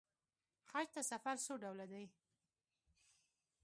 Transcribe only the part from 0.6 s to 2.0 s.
حج ته سفر څو ډوله